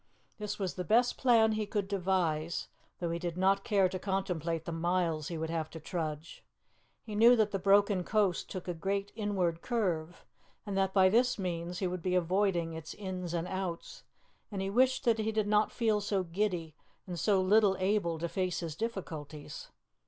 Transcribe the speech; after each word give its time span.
This 0.39 0.57
was 0.57 0.73
the 0.73 0.83
best 0.83 1.15
plan 1.15 1.51
he 1.51 1.67
could 1.67 1.87
devise, 1.87 2.69
though 2.97 3.11
he 3.11 3.19
did 3.19 3.37
not 3.37 3.63
care 3.63 3.87
to 3.87 3.99
contemplate 3.99 4.65
the 4.65 4.71
miles 4.71 5.27
he 5.27 5.37
would 5.37 5.51
have 5.51 5.69
to 5.69 5.79
trudge. 5.79 6.43
He 7.03 7.13
knew 7.13 7.35
that 7.35 7.51
the 7.51 7.59
broken 7.59 8.03
coast 8.03 8.49
took 8.49 8.67
a 8.67 8.73
great 8.73 9.11
inward 9.15 9.61
curve, 9.61 10.25
and 10.65 10.75
that 10.75 10.91
by 10.91 11.09
this 11.09 11.37
means 11.37 11.77
he 11.77 11.85
would 11.85 12.01
be 12.01 12.15
avoiding 12.15 12.73
its 12.73 12.95
ins 12.95 13.31
and 13.35 13.47
outs, 13.47 14.01
and 14.49 14.59
he 14.63 14.71
wished 14.71 15.03
that 15.05 15.19
he 15.19 15.31
did 15.31 15.45
not 15.47 15.71
feel 15.71 16.01
so 16.01 16.23
giddy 16.23 16.73
and 17.05 17.19
so 17.19 17.39
little 17.39 17.77
able 17.77 18.17
to 18.17 18.27
face 18.27 18.61
his 18.61 18.75
difficulties. 18.75 19.69